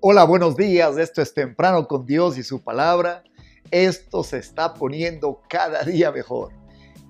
Hola, 0.00 0.24
buenos 0.24 0.56
días. 0.56 0.98
Esto 0.98 1.22
es 1.22 1.32
Temprano 1.32 1.88
con 1.88 2.04
Dios 2.04 2.36
y 2.36 2.42
su 2.42 2.62
palabra. 2.62 3.24
Esto 3.70 4.22
se 4.22 4.36
está 4.36 4.74
poniendo 4.74 5.40
cada 5.48 5.84
día 5.84 6.12
mejor. 6.12 6.52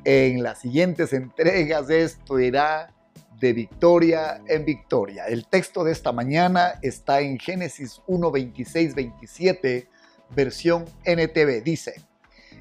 En 0.05 0.45
las 0.45 0.61
siguientes 0.61 1.13
entregas 1.13 1.91
esto 1.91 2.39
irá 2.39 2.95
de 3.41 3.53
victoria 3.53 4.41
en 4.47 4.65
victoria. 4.65 5.27
El 5.27 5.49
texto 5.49 5.83
de 5.83 5.91
esta 5.91 6.13
mañana 6.13 6.79
está 6.81 7.21
en 7.21 7.41
Génesis 7.41 8.01
1, 8.07 8.31
26, 8.31 8.95
27, 8.95 9.89
versión 10.31 10.85
NTV. 11.05 11.65
Dice, 11.65 12.05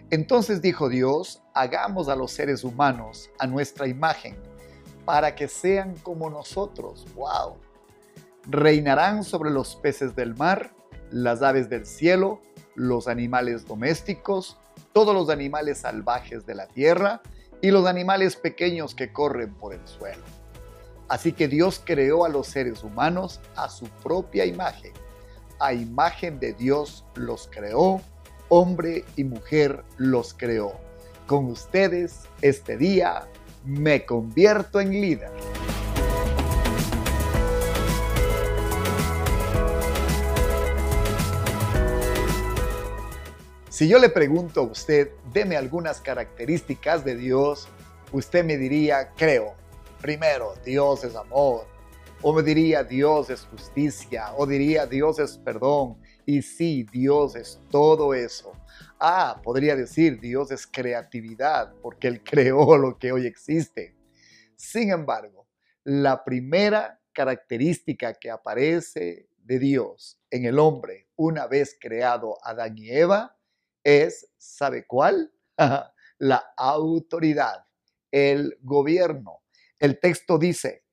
entonces 0.10 0.60
dijo 0.60 0.90
Dios, 0.90 1.44
hagamos 1.54 2.10
a 2.10 2.16
los 2.16 2.32
seres 2.32 2.64
humanos 2.64 3.30
a 3.38 3.46
nuestra 3.46 3.88
imagen, 3.88 4.36
para 5.06 5.36
que 5.36 5.48
sean 5.48 5.96
como 5.98 6.32
nosotros. 6.32 7.06
¡Wow! 7.14 7.65
Reinarán 8.48 9.24
sobre 9.24 9.50
los 9.50 9.76
peces 9.76 10.16
del 10.16 10.36
mar, 10.36 10.72
las 11.12 11.42
aves 11.42 11.70
del 11.70 11.86
cielo, 11.86 12.42
los 12.76 13.08
animales 13.08 13.66
domésticos, 13.66 14.58
todos 14.94 15.14
los 15.14 15.30
animales 15.30 15.80
salvajes 15.80 16.46
de 16.46 16.56
la 16.56 16.68
tierra 16.68 17.22
y 17.62 17.72
los 17.72 17.86
animales 17.88 18.36
pequeños 18.36 18.96
que 18.96 19.12
corren 19.12 19.54
por 19.56 19.74
el 19.74 19.86
suelo. 19.88 20.24
Así 21.08 21.34
que 21.34 21.48
Dios 21.48 21.82
creó 21.84 22.26
a 22.26 22.30
los 22.30 22.48
seres 22.48 22.84
humanos 22.84 23.40
a 23.56 23.70
su 23.70 23.86
propia 23.86 24.46
imagen. 24.46 24.94
A 25.60 25.74
imagen 25.74 26.40
de 26.40 26.54
Dios 26.54 27.06
los 27.16 27.48
creó, 27.48 28.02
hombre 28.50 29.06
y 29.16 29.24
mujer 29.24 29.84
los 29.98 30.34
creó. 30.34 30.74
Con 31.28 31.46
ustedes 31.46 32.22
este 32.42 32.78
día 32.78 33.28
me 33.66 34.06
convierto 34.06 34.80
en 34.80 34.92
líder. 34.92 35.32
Si 43.76 43.90
yo 43.90 44.00
le 44.00 44.08
pregunto 44.08 44.62
a 44.62 44.64
usted, 44.64 45.12
deme 45.34 45.58
algunas 45.58 46.00
características 46.00 47.04
de 47.04 47.18
Dios, 47.18 47.68
usted 48.14 48.46
me 48.46 48.56
diría, 48.56 49.12
creo. 49.18 49.54
Primero, 50.02 50.54
Dios 50.64 51.04
es 51.04 51.14
amor. 51.14 51.68
O 52.22 52.32
me 52.32 52.42
diría, 52.42 52.86
Dios 52.86 53.30
es 53.30 53.42
justicia. 53.42 54.34
O 54.38 54.46
diría, 54.48 54.86
Dios 54.86 55.20
es 55.20 55.38
perdón. 55.38 55.98
Y 56.26 56.42
sí, 56.42 56.86
Dios 56.90 57.36
es 57.36 57.60
todo 57.70 58.14
eso. 58.14 58.54
Ah, 58.98 59.42
podría 59.44 59.76
decir, 59.76 60.22
Dios 60.22 60.52
es 60.52 60.66
creatividad, 60.66 61.74
porque 61.82 62.08
Él 62.08 62.24
creó 62.24 62.78
lo 62.78 62.98
que 62.98 63.12
hoy 63.12 63.28
existe. 63.28 63.94
Sin 64.56 64.90
embargo, 64.90 65.50
la 65.84 66.24
primera 66.24 67.02
característica 67.12 68.14
que 68.14 68.32
aparece 68.32 69.28
de 69.38 69.60
Dios 69.60 70.18
en 70.32 70.46
el 70.46 70.60
hombre 70.60 71.10
una 71.18 71.46
vez 71.46 71.78
creado 71.78 72.38
Adán 72.42 72.78
y 72.78 72.90
Eva 72.90 73.35
es, 73.86 74.28
¿sabe 74.38 74.86
cuál? 74.86 75.32
la 76.18 76.54
autoridad, 76.58 77.66
el 78.12 78.58
gobierno. 78.62 79.44
El 79.80 80.00
texto 80.00 80.38
dice, 80.38 80.84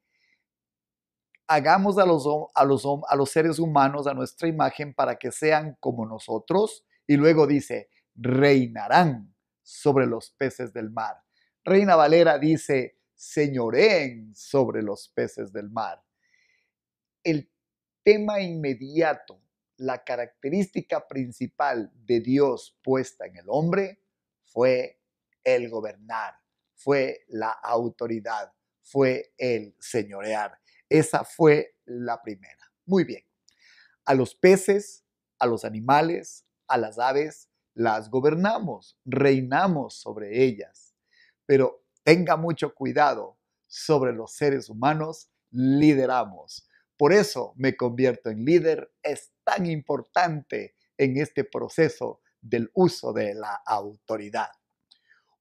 hagamos 1.49 1.99
a 1.99 2.07
los, 2.07 2.27
a, 2.55 2.65
los, 2.65 2.85
a 3.09 3.17
los 3.17 3.31
seres 3.31 3.59
humanos 3.59 4.07
a 4.07 4.15
nuestra 4.15 4.47
imagen 4.47 4.95
para 4.95 5.17
que 5.17 5.33
sean 5.33 5.77
como 5.81 6.07
nosotros. 6.07 6.85
Y 7.07 7.17
luego 7.17 7.47
dice, 7.47 7.89
reinarán 8.15 9.35
sobre 9.63 10.07
los 10.07 10.31
peces 10.31 10.73
del 10.73 10.91
mar. 10.91 11.23
Reina 11.65 11.97
Valera 11.97 12.39
dice, 12.39 12.99
señoreen 13.15 14.35
sobre 14.35 14.83
los 14.83 15.09
peces 15.09 15.53
del 15.53 15.71
mar. 15.71 16.03
El 17.25 17.51
tema 18.03 18.41
inmediato 18.41 19.42
la 19.83 20.05
característica 20.05 21.09
principal 21.09 21.91
de 21.93 22.21
Dios 22.21 22.79
puesta 22.85 23.27
en 23.27 23.37
el 23.37 23.47
hombre 23.49 24.01
fue 24.45 25.01
el 25.43 25.69
gobernar, 25.69 26.35
fue 26.77 27.25
la 27.29 27.51
autoridad, 27.51 28.53
fue 28.81 29.35
el 29.37 29.75
señorear. 29.81 30.57
Esa 30.89 31.25
fue 31.25 31.75
la 31.85 32.23
primera. 32.23 32.73
Muy 32.87 33.03
bien. 33.03 33.25
A 34.05 34.15
los 34.15 34.37
peces, 34.37 35.05
a 35.41 35.47
los 35.47 35.65
animales, 35.65 36.47
a 36.69 36.79
las 36.79 37.01
aves, 37.01 37.49
las 37.75 38.09
gobernamos, 38.09 39.01
reinamos 39.05 39.95
sobre 39.95 40.45
ellas. 40.45 40.95
Pero 41.45 41.85
tenga 42.05 42.37
mucho 42.37 42.73
cuidado, 42.73 43.37
sobre 43.67 44.13
los 44.13 44.33
seres 44.33 44.69
humanos 44.69 45.29
lideramos. 45.51 46.69
Por 47.03 47.13
eso 47.13 47.53
me 47.57 47.77
convierto 47.77 48.31
en 48.31 48.45
líder. 48.45 48.93
Es 49.03 49.33
tan 49.43 49.67
importante 49.67 50.77
en 50.97 51.17
este 51.17 51.43
proceso 51.43 52.21
del 52.41 52.71
uso 52.75 53.13
de 53.13 53.35
la 53.35 53.61
autoridad. 53.67 54.53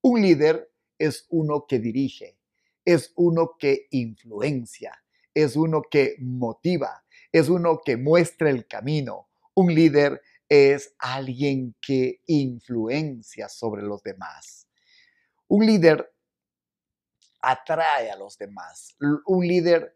Un 0.02 0.24
líder 0.24 0.72
es 0.98 1.28
uno 1.30 1.68
que 1.68 1.78
dirige, 1.78 2.40
es 2.84 3.14
uno 3.16 3.58
que 3.60 3.86
influencia, 3.92 5.04
es 5.36 5.56
uno 5.56 5.84
que 5.84 6.16
motiva, 6.18 7.06
es 7.32 7.48
uno 7.48 7.80
que 7.86 7.96
muestra 7.96 8.50
el 8.50 8.66
camino. 8.66 9.30
Un 9.54 9.76
líder 9.76 10.20
es 10.50 10.96
alguien 10.98 11.76
que 11.80 12.22
influencia 12.26 13.48
sobre 13.50 13.84
los 13.84 14.02
demás. 14.02 14.68
Un 15.48 15.68
líder 15.68 16.12
atrae 17.40 18.10
a 18.10 18.16
los 18.16 18.36
demás. 18.40 18.96
Un 19.28 19.48
líder 19.48 19.94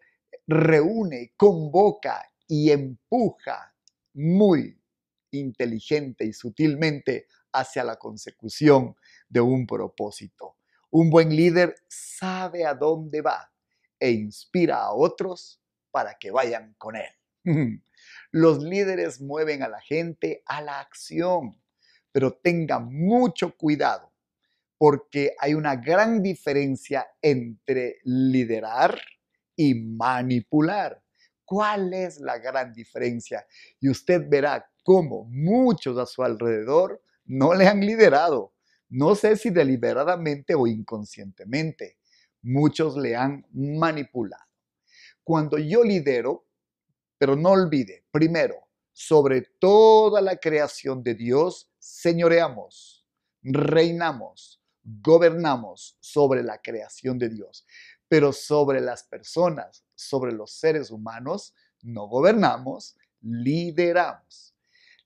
reúne, 0.48 1.34
convoca 1.36 2.32
y 2.48 2.72
empuja 2.72 3.74
muy 4.14 4.80
inteligente 5.32 6.26
y 6.26 6.34
sutilmente 6.34 7.28
hacia 7.52 7.84
la 7.84 7.98
consecución 7.98 8.96
de 9.28 9.42
un 9.42 9.66
propósito. 9.66 10.58
Un 10.92 11.10
buen 11.10 11.36
líder 11.36 11.76
sabe 11.88 12.66
a 12.66 12.74
dónde 12.74 13.22
va 13.22 13.52
e 14.00 14.12
inspira 14.12 14.78
a 14.78 14.94
otros 14.94 15.62
para 15.92 16.16
que 16.20 16.32
vayan 16.32 16.76
con 16.78 16.96
él. 16.96 17.10
Los 18.32 18.64
líderes 18.64 19.22
mueven 19.22 19.64
a 19.64 19.68
la 19.68 19.82
gente 19.82 20.44
a 20.46 20.62
la 20.62 20.80
acción, 20.80 21.62
pero 22.12 22.34
tengan 22.34 22.94
mucho 22.94 23.56
cuidado 23.58 24.12
porque 24.78 25.36
hay 25.40 25.54
una 25.54 25.78
gran 25.78 26.22
diferencia 26.22 27.08
entre 27.22 28.00
liderar 28.04 29.00
y 29.56 29.74
manipular. 29.76 31.02
¿Cuál 31.46 31.94
es 31.94 32.20
la 32.20 32.40
gran 32.40 32.74
diferencia? 32.74 33.46
Y 33.80 33.90
usted 33.90 34.28
verá 34.28 34.68
cómo 34.84 35.26
muchos 35.26 35.98
a 35.98 36.06
su 36.06 36.24
alrededor 36.24 37.02
no 37.26 37.54
le 37.54 37.68
han 37.68 37.82
liderado. 37.82 38.54
No 38.90 39.16
sé 39.16 39.38
si 39.38 39.50
deliberadamente 39.50 40.56
o 40.56 40.68
inconscientemente. 40.68 41.98
Muchos 42.42 42.98
le 42.98 43.16
han 43.16 43.46
manipulado. 43.52 44.44
Cuando 45.24 45.58
yo 45.58 45.84
lidero, 45.84 46.46
pero 47.18 47.36
no 47.36 47.50
olvide, 47.50 48.06
primero, 48.12 48.68
sobre 48.92 49.42
toda 49.42 50.22
la 50.22 50.38
creación 50.38 51.04
de 51.04 51.16
Dios, 51.16 51.72
señoreamos, 51.80 53.06
reinamos, 53.42 54.62
gobernamos 54.84 55.98
sobre 56.00 56.44
la 56.44 56.62
creación 56.62 57.18
de 57.18 57.30
Dios 57.30 57.66
pero 58.08 58.32
sobre 58.32 58.82
las 58.82 59.04
personas, 59.04 59.84
sobre 59.96 60.32
los 60.32 60.52
seres 60.52 60.92
humanos, 60.92 61.54
no 61.82 62.08
gobernamos, 62.08 62.98
lideramos. 63.22 64.54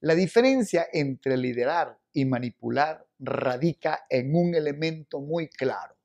La 0.01 0.15
diferencia 0.15 0.87
entre 0.91 1.37
liderar 1.37 1.97
y 2.13 2.25
manipular 2.25 3.05
radica 3.19 4.05
en 4.09 4.35
un 4.35 4.55
elemento 4.55 5.19
muy 5.19 5.49
claro. 5.49 5.95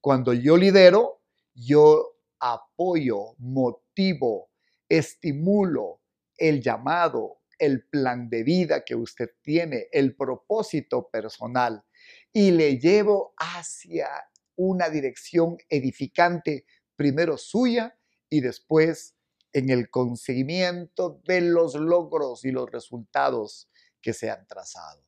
Cuando 0.00 0.32
yo 0.32 0.56
lidero, 0.56 1.20
yo 1.54 2.16
apoyo, 2.38 3.34
motivo, 3.38 4.50
estimulo 4.88 6.00
el 6.36 6.60
llamado, 6.60 7.38
el 7.58 7.84
plan 7.84 8.28
de 8.28 8.42
vida 8.42 8.84
que 8.84 8.94
usted 8.94 9.30
tiene, 9.42 9.88
el 9.92 10.14
propósito 10.16 11.08
personal 11.08 11.84
y 12.32 12.50
le 12.50 12.78
llevo 12.78 13.34
hacia 13.36 14.08
una 14.56 14.88
dirección 14.90 15.56
edificante, 15.68 16.66
primero 16.96 17.36
suya 17.36 17.98
y 18.28 18.40
después 18.40 19.14
en 19.52 19.70
el 19.70 19.88
conseguimiento 19.88 21.20
de 21.24 21.40
los 21.40 21.74
logros 21.74 22.44
y 22.44 22.50
los 22.50 22.70
resultados 22.70 23.70
que 24.02 24.12
se 24.12 24.30
han 24.30 24.46
trazado. 24.46 25.04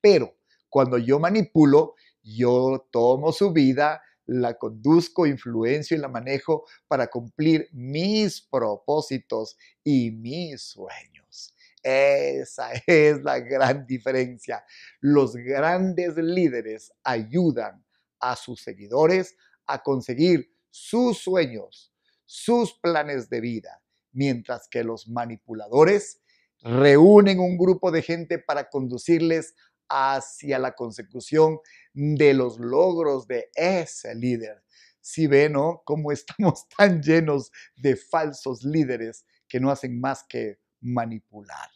Pero 0.00 0.36
cuando 0.68 0.98
yo 0.98 1.18
manipulo, 1.18 1.94
yo 2.22 2.88
tomo 2.90 3.32
su 3.32 3.52
vida, 3.52 4.02
la 4.26 4.58
conduzco, 4.58 5.26
influencio 5.26 5.96
y 5.96 6.00
la 6.00 6.08
manejo 6.08 6.66
para 6.88 7.06
cumplir 7.06 7.68
mis 7.72 8.42
propósitos 8.42 9.56
y 9.84 10.10
mis 10.10 10.62
sueños. 10.62 11.54
Esa 11.82 12.72
es 12.86 13.22
la 13.22 13.38
gran 13.38 13.86
diferencia. 13.86 14.64
Los 15.00 15.36
grandes 15.36 16.16
líderes 16.16 16.92
ayudan 17.04 17.85
a 18.20 18.36
sus 18.36 18.62
seguidores 18.62 19.36
a 19.66 19.82
conseguir 19.82 20.52
sus 20.70 21.18
sueños, 21.18 21.92
sus 22.24 22.78
planes 22.80 23.28
de 23.28 23.40
vida, 23.40 23.82
mientras 24.12 24.68
que 24.68 24.84
los 24.84 25.08
manipuladores 25.08 26.20
reúnen 26.62 27.38
un 27.38 27.56
grupo 27.56 27.90
de 27.90 28.02
gente 28.02 28.38
para 28.38 28.68
conducirles 28.68 29.54
hacia 29.88 30.58
la 30.58 30.74
consecución 30.74 31.60
de 31.92 32.34
los 32.34 32.58
logros 32.58 33.26
de 33.26 33.50
ese 33.54 34.14
líder. 34.14 34.62
Si 35.00 35.26
ven, 35.26 35.52
¿no? 35.52 35.82
Cómo 35.84 36.12
estamos 36.12 36.68
tan 36.76 37.02
llenos 37.02 37.52
de 37.76 37.96
falsos 37.96 38.64
líderes 38.64 39.24
que 39.48 39.60
no 39.60 39.70
hacen 39.70 40.00
más 40.00 40.24
que 40.28 40.58
manipular. 40.80 41.70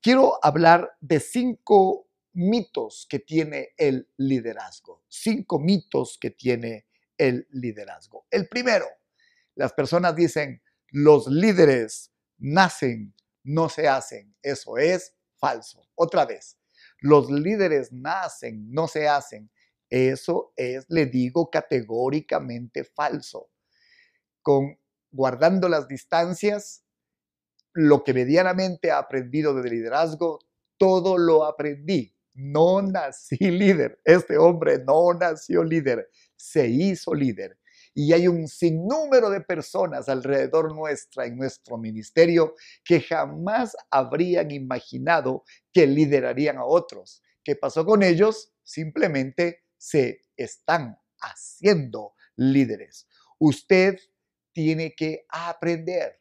Quiero 0.00 0.38
hablar 0.42 0.96
de 1.00 1.20
cinco 1.20 2.09
mitos 2.32 3.06
que 3.08 3.18
tiene 3.18 3.70
el 3.76 4.08
liderazgo. 4.16 5.04
Cinco 5.08 5.58
mitos 5.58 6.18
que 6.20 6.30
tiene 6.30 6.86
el 7.18 7.46
liderazgo. 7.50 8.26
El 8.30 8.48
primero, 8.48 8.86
las 9.54 9.72
personas 9.72 10.14
dicen, 10.16 10.62
los 10.88 11.26
líderes 11.26 12.12
nacen, 12.38 13.14
no 13.42 13.68
se 13.68 13.88
hacen. 13.88 14.34
Eso 14.42 14.78
es 14.78 15.14
falso. 15.36 15.82
Otra 15.94 16.24
vez, 16.24 16.58
los 17.00 17.30
líderes 17.30 17.92
nacen, 17.92 18.70
no 18.72 18.88
se 18.88 19.08
hacen. 19.08 19.50
Eso 19.88 20.52
es, 20.56 20.86
le 20.88 21.06
digo 21.06 21.50
categóricamente 21.50 22.84
falso. 22.84 23.50
Con 24.42 24.78
guardando 25.10 25.68
las 25.68 25.88
distancias, 25.88 26.84
lo 27.72 28.04
que 28.04 28.14
medianamente 28.14 28.88
he 28.88 28.92
aprendido 28.92 29.54
de 29.54 29.68
liderazgo, 29.68 30.38
todo 30.76 31.18
lo 31.18 31.44
aprendí. 31.44 32.16
No 32.34 32.82
nací 32.82 33.36
líder. 33.50 34.00
Este 34.04 34.38
hombre 34.38 34.78
no 34.84 35.12
nació 35.14 35.64
líder, 35.64 36.08
se 36.36 36.68
hizo 36.68 37.14
líder. 37.14 37.58
Y 37.92 38.12
hay 38.12 38.28
un 38.28 38.46
sinnúmero 38.46 39.30
de 39.30 39.40
personas 39.40 40.08
alrededor 40.08 40.74
nuestra 40.74 41.26
en 41.26 41.36
nuestro 41.36 41.76
ministerio 41.76 42.54
que 42.84 43.00
jamás 43.00 43.76
habrían 43.90 44.50
imaginado 44.52 45.44
que 45.72 45.86
liderarían 45.86 46.58
a 46.58 46.64
otros. 46.64 47.22
¿Qué 47.42 47.56
pasó 47.56 47.84
con 47.84 48.02
ellos? 48.02 48.52
Simplemente 48.62 49.64
se 49.76 50.20
están 50.36 50.96
haciendo 51.20 52.14
líderes. 52.36 53.08
Usted 53.38 53.98
tiene 54.52 54.94
que 54.94 55.26
aprender. 55.28 56.20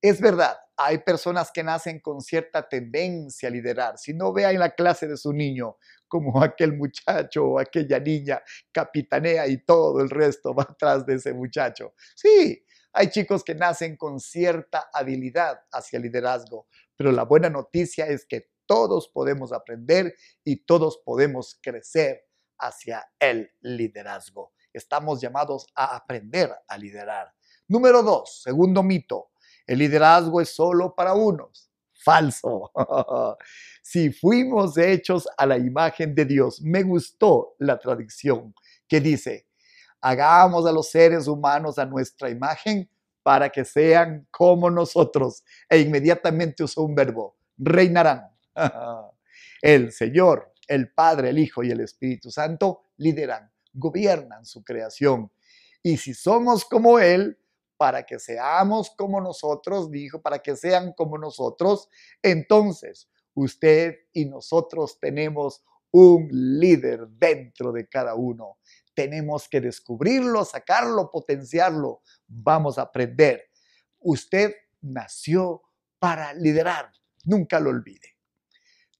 Es 0.00 0.20
verdad, 0.20 0.56
hay 0.84 0.98
personas 0.98 1.50
que 1.52 1.62
nacen 1.62 2.00
con 2.00 2.20
cierta 2.20 2.68
tendencia 2.68 3.48
a 3.48 3.52
liderar. 3.52 3.98
Si 3.98 4.12
no 4.14 4.32
vea 4.32 4.50
en 4.50 4.58
la 4.58 4.74
clase 4.74 5.06
de 5.06 5.16
su 5.16 5.32
niño 5.32 5.76
como 6.08 6.42
aquel 6.42 6.76
muchacho 6.76 7.44
o 7.44 7.58
aquella 7.58 7.98
niña 7.98 8.42
capitanea 8.70 9.46
y 9.46 9.64
todo 9.64 10.00
el 10.00 10.10
resto 10.10 10.54
va 10.54 10.64
atrás 10.64 11.06
de 11.06 11.14
ese 11.14 11.32
muchacho. 11.32 11.94
Sí, 12.14 12.64
hay 12.92 13.08
chicos 13.10 13.42
que 13.42 13.54
nacen 13.54 13.96
con 13.96 14.20
cierta 14.20 14.90
habilidad 14.92 15.60
hacia 15.72 15.96
el 15.96 16.02
liderazgo, 16.02 16.66
pero 16.96 17.12
la 17.12 17.24
buena 17.24 17.48
noticia 17.48 18.06
es 18.06 18.26
que 18.26 18.50
todos 18.66 19.08
podemos 19.08 19.52
aprender 19.52 20.14
y 20.44 20.64
todos 20.64 21.00
podemos 21.04 21.58
crecer 21.62 22.26
hacia 22.58 23.06
el 23.18 23.50
liderazgo. 23.60 24.52
Estamos 24.72 25.20
llamados 25.20 25.66
a 25.74 25.96
aprender 25.96 26.50
a 26.68 26.78
liderar. 26.78 27.32
Número 27.68 28.02
dos, 28.02 28.42
segundo 28.42 28.82
mito, 28.82 29.31
el 29.66 29.78
liderazgo 29.78 30.40
es 30.40 30.54
solo 30.54 30.94
para 30.94 31.14
unos. 31.14 31.70
Falso. 31.92 32.72
si 33.82 34.12
fuimos 34.12 34.76
hechos 34.76 35.28
a 35.36 35.46
la 35.46 35.56
imagen 35.56 36.14
de 36.14 36.24
Dios, 36.24 36.60
me 36.60 36.82
gustó 36.82 37.54
la 37.58 37.78
tradición 37.78 38.54
que 38.88 39.00
dice, 39.00 39.46
hagamos 40.00 40.66
a 40.66 40.72
los 40.72 40.90
seres 40.90 41.28
humanos 41.28 41.78
a 41.78 41.86
nuestra 41.86 42.28
imagen 42.28 42.90
para 43.22 43.48
que 43.50 43.64
sean 43.64 44.26
como 44.30 44.70
nosotros. 44.70 45.44
E 45.68 45.78
inmediatamente 45.78 46.64
usó 46.64 46.82
un 46.82 46.94
verbo, 46.94 47.36
reinarán. 47.56 48.28
el 49.62 49.92
Señor, 49.92 50.52
el 50.66 50.92
Padre, 50.92 51.30
el 51.30 51.38
Hijo 51.38 51.62
y 51.62 51.70
el 51.70 51.80
Espíritu 51.80 52.30
Santo 52.30 52.82
lideran, 52.96 53.50
gobiernan 53.72 54.44
su 54.44 54.62
creación. 54.62 55.30
Y 55.82 55.96
si 55.96 56.14
somos 56.14 56.64
como 56.64 56.98
Él, 56.98 57.38
para 57.82 58.04
que 58.04 58.20
seamos 58.20 58.92
como 58.96 59.20
nosotros, 59.20 59.90
dijo, 59.90 60.22
para 60.22 60.38
que 60.38 60.54
sean 60.54 60.92
como 60.92 61.18
nosotros, 61.18 61.88
entonces 62.22 63.10
usted 63.34 63.96
y 64.12 64.24
nosotros 64.24 65.00
tenemos 65.00 65.64
un 65.90 66.28
líder 66.30 67.08
dentro 67.08 67.72
de 67.72 67.88
cada 67.88 68.14
uno. 68.14 68.58
Tenemos 68.94 69.48
que 69.48 69.60
descubrirlo, 69.60 70.44
sacarlo, 70.44 71.10
potenciarlo. 71.10 72.02
Vamos 72.28 72.78
a 72.78 72.82
aprender. 72.82 73.50
Usted 73.98 74.54
nació 74.80 75.62
para 75.98 76.34
liderar. 76.34 76.88
Nunca 77.24 77.58
lo 77.58 77.70
olvide. 77.70 78.16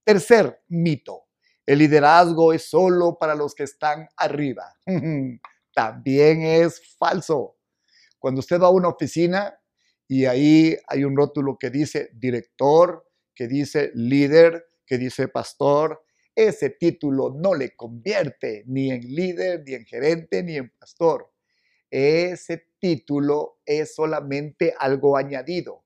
Tercer 0.02 0.60
mito. 0.66 1.28
El 1.64 1.78
liderazgo 1.78 2.52
es 2.52 2.68
solo 2.68 3.16
para 3.16 3.36
los 3.36 3.54
que 3.54 3.62
están 3.62 4.08
arriba. 4.16 4.74
También 5.72 6.42
es 6.42 6.96
falso. 6.98 7.58
Cuando 8.22 8.38
usted 8.38 8.60
va 8.60 8.68
a 8.68 8.70
una 8.70 8.86
oficina 8.86 9.52
y 10.06 10.26
ahí 10.26 10.76
hay 10.86 11.02
un 11.02 11.16
rótulo 11.16 11.58
que 11.58 11.70
dice 11.70 12.08
director, 12.14 13.04
que 13.34 13.48
dice 13.48 13.90
líder, 13.96 14.64
que 14.86 14.96
dice 14.96 15.26
pastor, 15.26 16.04
ese 16.32 16.70
título 16.70 17.34
no 17.36 17.52
le 17.52 17.74
convierte 17.74 18.62
ni 18.68 18.92
en 18.92 19.00
líder, 19.00 19.64
ni 19.66 19.74
en 19.74 19.84
gerente, 19.84 20.44
ni 20.44 20.56
en 20.56 20.70
pastor. 20.70 21.32
Ese 21.90 22.68
título 22.78 23.58
es 23.66 23.96
solamente 23.96 24.72
algo 24.78 25.16
añadido. 25.16 25.84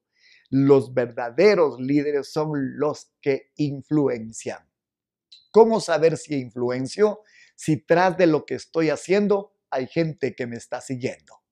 Los 0.51 0.93
verdaderos 0.93 1.81
líderes 1.81 2.31
son 2.31 2.79
los 2.79 3.13
que 3.23 3.51
influencian. 3.57 4.69
¿Cómo 5.51 5.81
saber 5.81 6.19
si 6.19 6.35
influencio? 6.35 7.23
Si 7.55 7.79
tras 7.79 8.19
de 8.19 8.27
lo 8.27 8.45
que 8.45 8.57
estoy 8.57 8.91
haciendo 8.91 9.55
hay 9.71 9.87
gente 9.87 10.35
que 10.35 10.47
me 10.47 10.57
está 10.57 10.83
siguiendo 10.83 11.46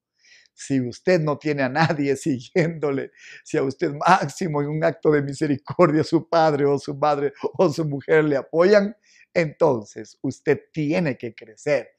si 0.55 0.79
usted 0.79 1.19
no 1.19 1.37
tiene 1.37 1.63
a 1.63 1.69
nadie 1.69 2.15
siguiéndole, 2.15 3.11
si 3.43 3.57
a 3.57 3.63
usted 3.63 3.93
máximo 3.93 4.61
en 4.61 4.69
un 4.69 4.83
acto 4.83 5.11
de 5.11 5.21
misericordia 5.21 6.03
su 6.03 6.27
padre 6.27 6.65
o 6.65 6.79
su 6.79 6.95
madre 6.95 7.33
o 7.57 7.71
su 7.71 7.85
mujer 7.85 8.23
le 8.23 8.37
apoyan, 8.37 8.95
entonces 9.33 10.17
usted 10.21 10.61
tiene 10.71 11.17
que 11.17 11.35
crecer. 11.35 11.89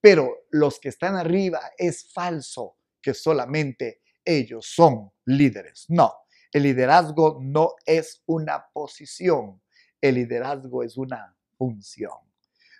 Pero 0.00 0.46
los 0.50 0.80
que 0.80 0.88
están 0.88 1.14
arriba 1.14 1.60
es 1.78 2.12
falso 2.12 2.76
que 3.00 3.14
solamente 3.14 4.02
ellos 4.24 4.66
son 4.66 5.10
líderes. 5.26 5.86
No, 5.88 6.12
el 6.52 6.64
liderazgo 6.64 7.38
no 7.40 7.74
es 7.86 8.22
una 8.26 8.66
posición, 8.72 9.62
el 10.00 10.16
liderazgo 10.16 10.82
es 10.82 10.96
una 10.96 11.36
función. 11.56 12.18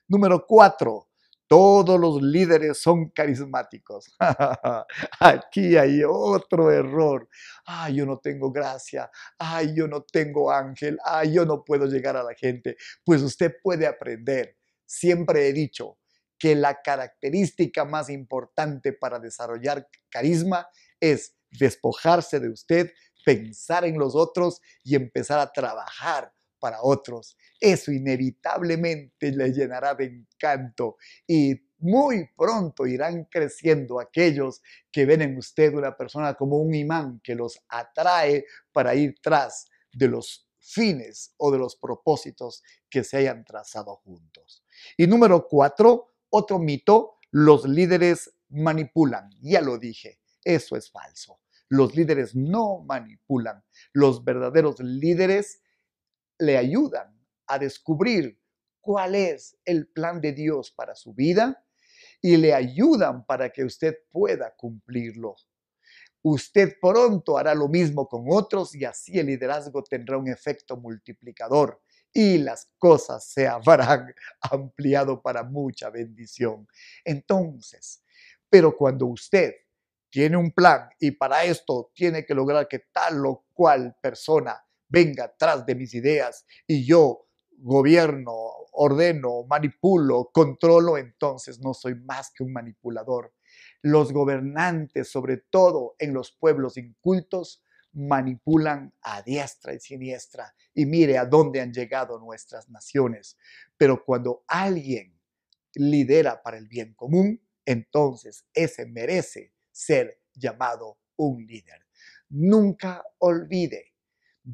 Número 0.08 0.44
cuatro, 0.46 1.09
todos 1.50 1.98
los 1.98 2.22
líderes 2.22 2.80
son 2.80 3.08
carismáticos. 3.08 4.14
Aquí 5.18 5.76
hay 5.76 6.02
otro 6.06 6.70
error. 6.70 7.28
Ay, 7.66 7.96
yo 7.96 8.06
no 8.06 8.18
tengo 8.20 8.52
gracia. 8.52 9.10
Ay, 9.36 9.74
yo 9.74 9.88
no 9.88 10.02
tengo 10.02 10.52
ángel. 10.52 10.96
Ay, 11.04 11.32
yo 11.32 11.44
no 11.44 11.64
puedo 11.64 11.86
llegar 11.86 12.16
a 12.16 12.22
la 12.22 12.34
gente. 12.34 12.76
Pues 13.04 13.20
usted 13.22 13.56
puede 13.64 13.88
aprender. 13.88 14.58
Siempre 14.86 15.48
he 15.48 15.52
dicho 15.52 15.98
que 16.38 16.54
la 16.54 16.80
característica 16.82 17.84
más 17.84 18.10
importante 18.10 18.92
para 18.92 19.18
desarrollar 19.18 19.88
carisma 20.08 20.68
es 21.00 21.34
despojarse 21.50 22.38
de 22.38 22.48
usted, 22.48 22.92
pensar 23.24 23.84
en 23.84 23.98
los 23.98 24.14
otros 24.14 24.60
y 24.84 24.94
empezar 24.94 25.40
a 25.40 25.50
trabajar 25.52 26.32
para 26.60 26.82
otros. 26.82 27.36
Eso 27.58 27.90
inevitablemente 27.90 29.32
le 29.32 29.52
llenará 29.52 29.94
de 29.94 30.04
encanto 30.04 30.96
y 31.26 31.60
muy 31.78 32.28
pronto 32.36 32.86
irán 32.86 33.24
creciendo 33.24 34.00
aquellos 34.00 34.62
que 34.92 35.06
ven 35.06 35.22
en 35.22 35.36
usted 35.38 35.74
una 35.74 35.96
persona 35.96 36.34
como 36.34 36.58
un 36.58 36.74
imán 36.74 37.20
que 37.24 37.34
los 37.34 37.58
atrae 37.68 38.44
para 38.72 38.94
ir 38.94 39.16
tras 39.22 39.68
de 39.92 40.08
los 40.08 40.46
fines 40.58 41.34
o 41.38 41.50
de 41.50 41.58
los 41.58 41.76
propósitos 41.76 42.62
que 42.88 43.02
se 43.02 43.16
hayan 43.16 43.44
trazado 43.44 43.96
juntos. 43.96 44.62
Y 44.96 45.06
número 45.06 45.48
cuatro, 45.48 46.12
otro 46.28 46.58
mito, 46.58 47.16
los 47.30 47.66
líderes 47.66 48.30
manipulan. 48.50 49.30
Ya 49.40 49.60
lo 49.60 49.78
dije, 49.78 50.20
eso 50.44 50.76
es 50.76 50.90
falso. 50.90 51.40
Los 51.68 51.94
líderes 51.94 52.34
no 52.34 52.80
manipulan. 52.80 53.62
Los 53.92 54.24
verdaderos 54.24 54.80
líderes 54.80 55.62
le 56.40 56.56
ayudan 56.56 57.14
a 57.46 57.58
descubrir 57.58 58.40
cuál 58.80 59.14
es 59.14 59.56
el 59.64 59.86
plan 59.88 60.20
de 60.20 60.32
Dios 60.32 60.72
para 60.72 60.94
su 60.94 61.12
vida 61.14 61.64
y 62.22 62.36
le 62.36 62.54
ayudan 62.54 63.24
para 63.24 63.50
que 63.50 63.64
usted 63.64 63.94
pueda 64.10 64.54
cumplirlo. 64.56 65.36
Usted 66.22 66.76
pronto 66.80 67.38
hará 67.38 67.54
lo 67.54 67.68
mismo 67.68 68.06
con 68.06 68.24
otros 68.28 68.74
y 68.74 68.84
así 68.84 69.18
el 69.18 69.26
liderazgo 69.26 69.82
tendrá 69.82 70.18
un 70.18 70.28
efecto 70.28 70.76
multiplicador 70.76 71.80
y 72.12 72.38
las 72.38 72.70
cosas 72.78 73.24
se 73.24 73.46
habrán 73.46 74.14
ampliado 74.40 75.22
para 75.22 75.42
mucha 75.42 75.90
bendición. 75.90 76.66
Entonces, 77.04 78.02
pero 78.48 78.76
cuando 78.76 79.06
usted 79.06 79.54
tiene 80.10 80.36
un 80.36 80.50
plan 80.50 80.88
y 80.98 81.12
para 81.12 81.44
esto 81.44 81.90
tiene 81.94 82.24
que 82.26 82.34
lograr 82.34 82.66
que 82.66 82.80
tal 82.92 83.24
o 83.26 83.44
cual 83.52 83.96
persona 84.02 84.60
venga 84.90 85.24
atrás 85.24 85.64
de 85.64 85.74
mis 85.74 85.94
ideas 85.94 86.44
y 86.66 86.84
yo 86.84 87.26
gobierno, 87.62 88.32
ordeno, 88.72 89.44
manipulo, 89.44 90.30
controlo, 90.32 90.96
entonces 90.96 91.60
no 91.60 91.74
soy 91.74 91.94
más 91.94 92.30
que 92.34 92.42
un 92.42 92.52
manipulador. 92.52 93.34
Los 93.82 94.12
gobernantes, 94.12 95.10
sobre 95.10 95.38
todo 95.38 95.96
en 95.98 96.14
los 96.14 96.32
pueblos 96.32 96.76
incultos, 96.76 97.62
manipulan 97.92 98.94
a 99.02 99.22
diestra 99.22 99.74
y 99.74 99.80
siniestra 99.80 100.54
y 100.74 100.86
mire 100.86 101.18
a 101.18 101.24
dónde 101.24 101.60
han 101.60 101.72
llegado 101.72 102.18
nuestras 102.18 102.68
naciones. 102.68 103.36
Pero 103.76 104.04
cuando 104.04 104.44
alguien 104.46 105.18
lidera 105.74 106.42
para 106.42 106.58
el 106.58 106.68
bien 106.68 106.94
común, 106.94 107.40
entonces 107.64 108.44
ese 108.54 108.86
merece 108.86 109.52
ser 109.70 110.20
llamado 110.34 110.98
un 111.16 111.44
líder. 111.46 111.86
Nunca 112.28 113.04
olvide, 113.18 113.89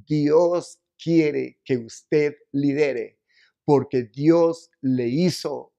Dios 0.04 0.80
quiere 0.98 1.60
que 1.64 1.78
usted 1.78 2.34
lidere 2.52 3.20
porque 3.64 4.04
Dios 4.04 4.70
le 4.80 5.08
hizo 5.08 5.74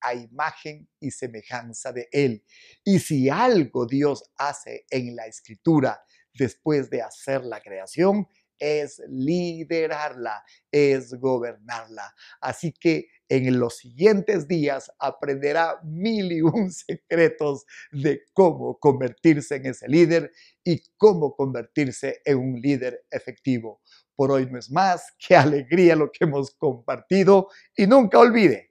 a 0.00 0.14
imagen 0.14 0.88
y 1.00 1.10
semejanza 1.10 1.92
de 1.92 2.08
Él. 2.12 2.44
Y 2.84 3.00
si 3.00 3.28
algo 3.28 3.86
Dios 3.86 4.30
hace 4.36 4.86
en 4.90 5.16
la 5.16 5.26
escritura 5.26 6.00
después 6.34 6.88
de 6.90 7.02
hacer 7.02 7.44
la 7.44 7.60
creación, 7.60 8.28
es 8.58 9.00
liderarla, 9.08 10.44
es 10.70 11.14
gobernarla. 11.14 12.14
Así 12.40 12.72
que 12.72 13.08
en 13.28 13.58
los 13.58 13.78
siguientes 13.78 14.48
días 14.48 14.90
aprenderá 14.98 15.80
mil 15.84 16.32
y 16.32 16.40
un 16.40 16.70
secretos 16.72 17.64
de 17.92 18.22
cómo 18.32 18.78
convertirse 18.78 19.56
en 19.56 19.66
ese 19.66 19.88
líder 19.88 20.32
y 20.64 20.82
cómo 20.96 21.34
convertirse 21.36 22.20
en 22.24 22.38
un 22.38 22.60
líder 22.60 23.04
efectivo. 23.10 23.82
Por 24.16 24.32
hoy 24.32 24.46
no 24.50 24.58
es 24.58 24.70
más, 24.70 25.14
qué 25.18 25.36
alegría 25.36 25.96
lo 25.96 26.10
que 26.10 26.24
hemos 26.24 26.50
compartido 26.52 27.48
y 27.76 27.86
nunca 27.86 28.18
olvide, 28.18 28.68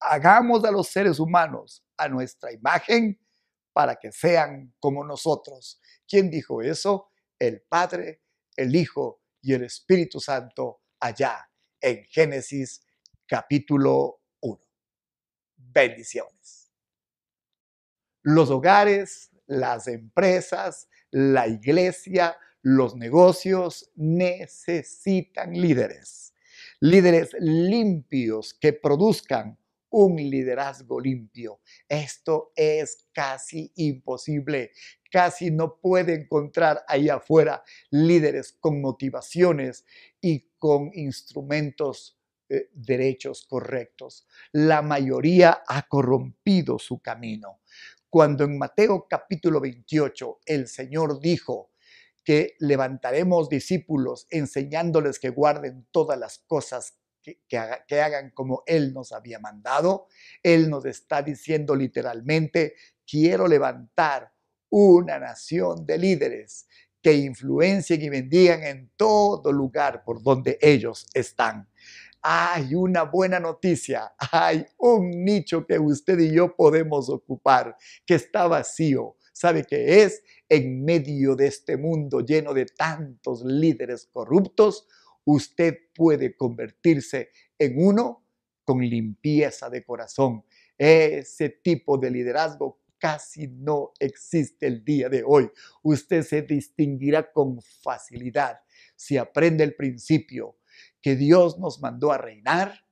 hagamos 0.00 0.64
a 0.64 0.70
los 0.70 0.88
seres 0.88 1.18
humanos 1.20 1.84
a 1.96 2.08
nuestra 2.08 2.52
imagen 2.52 3.18
para 3.72 3.96
que 3.96 4.10
sean 4.12 4.74
como 4.80 5.04
nosotros. 5.04 5.80
¿Quién 6.08 6.30
dijo 6.30 6.62
eso? 6.62 7.09
El 7.40 7.62
Padre, 7.62 8.20
el 8.54 8.76
Hijo 8.76 9.22
y 9.40 9.54
el 9.54 9.64
Espíritu 9.64 10.20
Santo 10.20 10.82
allá 11.00 11.50
en 11.80 12.04
Génesis 12.04 12.86
capítulo 13.26 14.20
1. 14.40 14.60
Bendiciones. 15.56 16.70
Los 18.22 18.50
hogares, 18.50 19.30
las 19.46 19.88
empresas, 19.88 20.88
la 21.10 21.48
iglesia, 21.48 22.36
los 22.60 22.94
negocios 22.94 23.90
necesitan 23.94 25.54
líderes. 25.54 26.34
Líderes 26.80 27.34
limpios 27.38 28.52
que 28.52 28.74
produzcan 28.74 29.58
un 29.90 30.16
liderazgo 30.16 31.00
limpio. 31.00 31.60
Esto 31.88 32.52
es 32.56 33.08
casi 33.12 33.72
imposible. 33.76 34.72
Casi 35.10 35.50
no 35.50 35.78
puede 35.80 36.14
encontrar 36.14 36.84
ahí 36.86 37.08
afuera 37.08 37.62
líderes 37.90 38.56
con 38.60 38.80
motivaciones 38.80 39.84
y 40.20 40.48
con 40.58 40.90
instrumentos 40.94 42.18
eh, 42.48 42.68
derechos 42.72 43.46
correctos. 43.48 44.26
La 44.52 44.82
mayoría 44.82 45.62
ha 45.66 45.82
corrompido 45.88 46.78
su 46.78 47.00
camino. 47.00 47.60
Cuando 48.08 48.44
en 48.44 48.58
Mateo 48.58 49.06
capítulo 49.08 49.60
28 49.60 50.40
el 50.46 50.68
Señor 50.68 51.20
dijo, 51.20 51.70
que 52.24 52.54
levantaremos 52.58 53.48
discípulos 53.48 54.26
enseñándoles 54.30 55.18
que 55.18 55.30
guarden 55.30 55.86
todas 55.90 56.18
las 56.18 56.38
cosas 56.38 56.99
que, 57.22 58.00
hagan 58.00 58.30
como 58.30 58.62
Él 58.66 58.92
nos 58.92 59.12
había 59.12 59.38
mandado. 59.38 60.08
Él 60.42 60.70
nos 60.70 60.84
está 60.84 61.22
diciendo 61.22 61.74
literalmente, 61.74 62.74
quiero 63.06 63.46
levantar 63.46 64.32
una 64.70 65.18
nación 65.18 65.84
de 65.84 65.98
líderes 65.98 66.66
que 67.02 67.14
influencien 67.14 68.02
y 68.02 68.08
bendigan 68.08 68.62
en 68.62 68.90
todo 68.96 69.52
lugar 69.52 70.04
por 70.04 70.22
donde 70.22 70.58
ellos 70.60 71.06
están. 71.14 71.68
Hay 72.22 72.74
una 72.74 73.04
buena 73.04 73.40
noticia, 73.40 74.12
hay 74.32 74.66
un 74.76 75.10
nicho 75.24 75.66
que 75.66 75.78
usted 75.78 76.18
y 76.18 76.34
yo 76.34 76.54
podemos 76.54 77.08
ocupar, 77.08 77.76
que 78.04 78.14
está 78.14 78.46
vacío. 78.46 79.16
¿Sabe 79.32 79.64
qué 79.64 80.02
es? 80.02 80.22
En 80.48 80.84
medio 80.84 81.34
de 81.34 81.46
este 81.46 81.78
mundo 81.78 82.20
lleno 82.20 82.52
de 82.52 82.66
tantos 82.66 83.42
líderes 83.42 84.06
corruptos, 84.12 84.86
usted 85.24 85.76
puede 85.94 86.36
convertirse 86.36 87.30
en 87.58 87.74
uno 87.76 88.26
con 88.64 88.80
limpieza 88.80 89.68
de 89.68 89.84
corazón. 89.84 90.44
Ese 90.76 91.50
tipo 91.50 91.98
de 91.98 92.10
liderazgo 92.10 92.80
casi 92.98 93.48
no 93.48 93.92
existe 93.98 94.66
el 94.66 94.84
día 94.84 95.08
de 95.08 95.22
hoy. 95.26 95.50
Usted 95.82 96.22
se 96.22 96.42
distinguirá 96.42 97.32
con 97.32 97.60
facilidad 97.60 98.60
si 98.94 99.16
aprende 99.16 99.64
el 99.64 99.74
principio 99.74 100.58
que 101.00 101.16
Dios 101.16 101.58
nos 101.58 101.80
mandó 101.80 102.12
a 102.12 102.18
reinar 102.18 102.86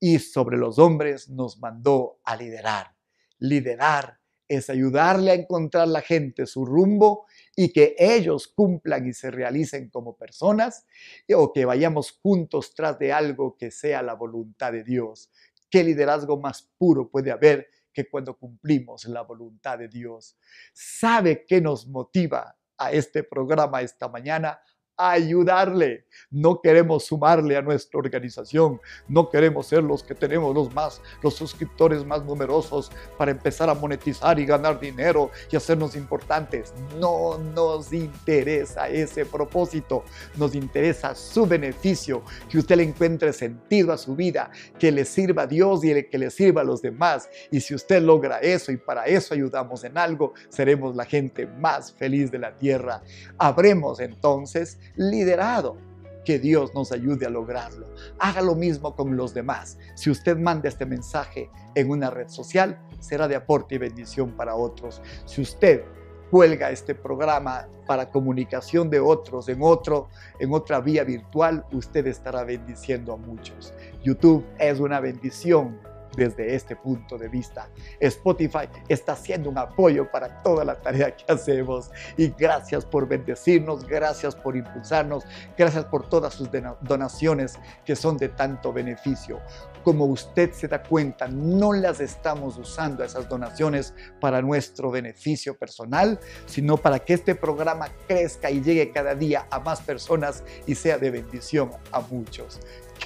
y 0.00 0.18
sobre 0.18 0.56
los 0.56 0.78
hombres 0.78 1.28
nos 1.28 1.58
mandó 1.58 2.20
a 2.24 2.36
liderar. 2.36 2.96
Liderar 3.38 4.19
es 4.50 4.68
ayudarle 4.68 5.30
a 5.30 5.34
encontrar 5.34 5.86
la 5.86 6.00
gente 6.00 6.44
su 6.44 6.64
rumbo 6.64 7.26
y 7.54 7.72
que 7.72 7.94
ellos 7.96 8.48
cumplan 8.48 9.06
y 9.06 9.12
se 9.12 9.30
realicen 9.30 9.88
como 9.90 10.16
personas 10.16 10.86
o 11.32 11.52
que 11.52 11.64
vayamos 11.64 12.18
juntos 12.20 12.74
tras 12.74 12.98
de 12.98 13.12
algo 13.12 13.56
que 13.56 13.70
sea 13.70 14.02
la 14.02 14.14
voluntad 14.14 14.72
de 14.72 14.82
Dios. 14.82 15.30
¿Qué 15.70 15.84
liderazgo 15.84 16.36
más 16.36 16.68
puro 16.76 17.08
puede 17.08 17.30
haber 17.30 17.68
que 17.92 18.10
cuando 18.10 18.36
cumplimos 18.36 19.04
la 19.04 19.22
voluntad 19.22 19.78
de 19.78 19.86
Dios? 19.86 20.36
¿Sabe 20.72 21.44
qué 21.46 21.60
nos 21.60 21.86
motiva 21.86 22.56
a 22.76 22.90
este 22.90 23.22
programa 23.22 23.82
esta 23.82 24.08
mañana? 24.08 24.60
Ayudarle. 25.08 26.04
No 26.30 26.60
queremos 26.60 27.06
sumarle 27.06 27.56
a 27.56 27.62
nuestra 27.62 27.98
organización. 27.98 28.80
No 29.08 29.30
queremos 29.30 29.66
ser 29.66 29.82
los 29.82 30.02
que 30.02 30.14
tenemos 30.14 30.54
los 30.54 30.72
más, 30.74 31.00
los 31.22 31.34
suscriptores 31.34 32.04
más 32.04 32.24
numerosos 32.24 32.90
para 33.16 33.30
empezar 33.30 33.68
a 33.70 33.74
monetizar 33.74 34.38
y 34.38 34.46
ganar 34.46 34.78
dinero 34.78 35.30
y 35.50 35.56
hacernos 35.56 35.96
importantes. 35.96 36.72
No 36.98 37.38
nos 37.38 37.92
interesa 37.92 38.88
ese 38.88 39.24
propósito. 39.24 40.04
Nos 40.36 40.54
interesa 40.54 41.14
su 41.14 41.46
beneficio, 41.46 42.22
que 42.48 42.58
usted 42.58 42.76
le 42.76 42.84
encuentre 42.84 43.32
sentido 43.32 43.92
a 43.92 43.98
su 43.98 44.14
vida, 44.14 44.50
que 44.78 44.92
le 44.92 45.04
sirva 45.04 45.42
a 45.42 45.46
Dios 45.46 45.84
y 45.84 46.04
que 46.04 46.18
le 46.18 46.30
sirva 46.30 46.60
a 46.60 46.64
los 46.64 46.82
demás. 46.82 47.28
Y 47.50 47.60
si 47.60 47.74
usted 47.74 48.02
logra 48.02 48.38
eso 48.38 48.72
y 48.72 48.76
para 48.76 49.06
eso 49.06 49.34
ayudamos 49.34 49.84
en 49.84 49.98
algo, 49.98 50.34
seremos 50.48 50.96
la 50.96 51.04
gente 51.04 51.46
más 51.46 51.92
feliz 51.92 52.30
de 52.30 52.38
la 52.38 52.54
tierra. 52.54 53.02
Habremos 53.38 54.00
entonces 54.00 54.78
liderado. 54.96 55.76
Que 56.24 56.38
Dios 56.38 56.74
nos 56.74 56.92
ayude 56.92 57.24
a 57.24 57.30
lograrlo. 57.30 57.86
Haga 58.18 58.42
lo 58.42 58.54
mismo 58.54 58.94
con 58.94 59.16
los 59.16 59.32
demás. 59.32 59.78
Si 59.94 60.10
usted 60.10 60.36
manda 60.36 60.68
este 60.68 60.84
mensaje 60.84 61.50
en 61.74 61.90
una 61.90 62.10
red 62.10 62.28
social, 62.28 62.78
será 63.00 63.26
de 63.26 63.36
aporte 63.36 63.76
y 63.76 63.78
bendición 63.78 64.32
para 64.32 64.54
otros. 64.54 65.00
Si 65.24 65.40
usted 65.40 65.82
cuelga 66.30 66.70
este 66.70 66.94
programa 66.94 67.66
para 67.86 68.10
comunicación 68.10 68.88
de 68.88 69.00
otros 69.00 69.48
en 69.48 69.58
otro 69.62 70.08
en 70.38 70.52
otra 70.52 70.80
vía 70.80 71.04
virtual, 71.04 71.64
usted 71.72 72.06
estará 72.06 72.44
bendiciendo 72.44 73.12
a 73.12 73.16
muchos. 73.16 73.74
YouTube 74.04 74.44
es 74.58 74.78
una 74.78 75.00
bendición 75.00 75.80
desde 76.16 76.54
este 76.54 76.76
punto 76.76 77.16
de 77.16 77.28
vista. 77.28 77.68
Spotify 77.98 78.68
está 78.88 79.12
haciendo 79.12 79.50
un 79.50 79.58
apoyo 79.58 80.10
para 80.10 80.42
toda 80.42 80.64
la 80.64 80.80
tarea 80.80 81.14
que 81.16 81.30
hacemos 81.32 81.90
y 82.16 82.28
gracias 82.28 82.84
por 82.84 83.08
bendecirnos, 83.08 83.86
gracias 83.86 84.34
por 84.34 84.56
impulsarnos, 84.56 85.24
gracias 85.56 85.84
por 85.86 86.08
todas 86.08 86.34
sus 86.34 86.48
donaciones 86.80 87.58
que 87.84 87.96
son 87.96 88.16
de 88.16 88.28
tanto 88.28 88.72
beneficio. 88.72 89.40
Como 89.84 90.04
usted 90.04 90.52
se 90.52 90.68
da 90.68 90.82
cuenta, 90.82 91.26
no 91.28 91.72
las 91.72 92.00
estamos 92.00 92.58
usando 92.58 93.02
esas 93.02 93.28
donaciones 93.28 93.94
para 94.20 94.42
nuestro 94.42 94.90
beneficio 94.90 95.56
personal, 95.56 96.20
sino 96.44 96.76
para 96.76 96.98
que 96.98 97.14
este 97.14 97.34
programa 97.34 97.88
crezca 98.06 98.50
y 98.50 98.60
llegue 98.60 98.90
cada 98.90 99.14
día 99.14 99.46
a 99.50 99.58
más 99.60 99.80
personas 99.80 100.44
y 100.66 100.74
sea 100.74 100.98
de 100.98 101.10
bendición 101.10 101.70
a 101.92 102.00
muchos 102.00 102.60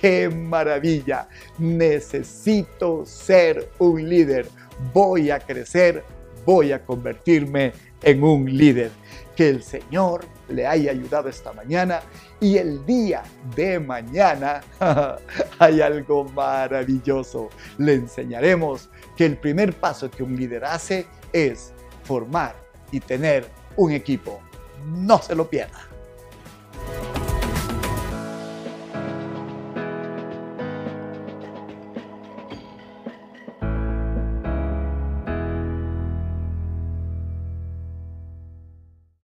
qué 0.04 0.28
maravilla. 0.28 1.28
Necesito 1.56 3.06
ser 3.06 3.70
un 3.78 4.06
líder. 4.06 4.46
Voy 4.92 5.30
a 5.30 5.38
crecer, 5.38 6.04
voy 6.44 6.72
a 6.72 6.84
convertirme 6.84 7.72
en 8.02 8.22
un 8.22 8.44
líder. 8.44 8.90
Que 9.34 9.48
el 9.48 9.62
Señor 9.62 10.26
le 10.50 10.66
haya 10.66 10.90
ayudado 10.90 11.30
esta 11.30 11.54
mañana 11.54 12.02
y 12.38 12.58
el 12.58 12.84
día 12.84 13.22
de 13.56 13.80
mañana 13.80 14.60
hay 15.58 15.80
algo 15.80 16.24
maravilloso. 16.24 17.48
Le 17.78 17.94
enseñaremos 17.94 18.90
que 19.16 19.24
el 19.24 19.38
primer 19.38 19.72
paso 19.72 20.10
que 20.10 20.22
un 20.22 20.36
líder 20.36 20.66
hace 20.66 21.06
es 21.32 21.72
formar 22.02 22.54
y 22.92 23.00
tener 23.00 23.46
un 23.74 23.92
equipo. 23.92 24.38
No 24.86 25.22
se 25.22 25.34
lo 25.34 25.48
pierda. 25.48 25.93